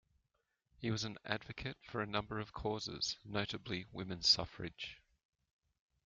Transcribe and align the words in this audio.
He 0.79 0.89
was 0.89 1.03
an 1.03 1.19
advocate 1.25 1.77
for 1.83 2.01
a 2.01 2.07
number 2.07 2.39
of 2.39 2.51
causes, 2.53 3.19
notably 3.23 3.85
women's 3.91 4.27
suffrage. 4.27 4.97